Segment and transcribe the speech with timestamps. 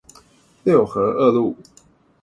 [0.63, 1.55] 六合二路